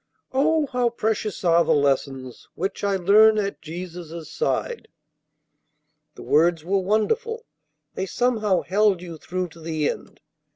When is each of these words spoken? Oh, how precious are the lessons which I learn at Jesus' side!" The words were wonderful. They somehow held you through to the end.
Oh, 0.33 0.65
how 0.73 0.89
precious 0.89 1.43
are 1.43 1.63
the 1.63 1.73
lessons 1.75 2.49
which 2.55 2.83
I 2.83 2.95
learn 2.95 3.37
at 3.37 3.61
Jesus' 3.61 4.31
side!" 4.31 4.87
The 6.15 6.23
words 6.23 6.65
were 6.65 6.79
wonderful. 6.79 7.45
They 7.93 8.07
somehow 8.07 8.61
held 8.61 9.03
you 9.03 9.17
through 9.19 9.49
to 9.49 9.59
the 9.61 9.91
end. 9.91 10.19